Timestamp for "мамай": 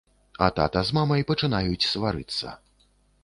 0.97-1.21